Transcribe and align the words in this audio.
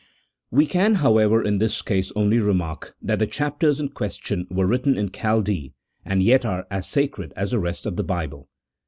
We 0.49 0.65
can, 0.65 0.95
however, 0.95 1.43
in 1.43 1.59
this 1.59 1.83
case 1.83 2.11
only 2.15 2.39
remark 2.39 2.95
that 3.03 3.19
the 3.19 3.27
chapters 3.27 3.79
in 3.79 3.89
question 3.89 4.47
were 4.49 4.65
written 4.65 4.97
in 4.97 5.11
Chaldee, 5.11 5.73
and 6.03 6.23
yet 6.23 6.43
are 6.43 6.65
as 6.71 6.89
sacred 6.89 7.33
as 7.35 7.51
the 7.51 7.59
rest 7.59 7.85
of 7.85 7.97
the 7.97 8.03
Bible. 8.03 8.49